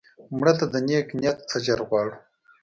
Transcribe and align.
مړه 0.37 0.53
ته 0.59 0.65
د 0.73 0.75
نیک 0.87 1.07
نیت 1.21 1.39
اجر 1.55 1.79
غواړو 1.87 2.15